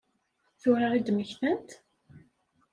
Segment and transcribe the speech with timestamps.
[0.61, 1.69] Tura i d-mmektant?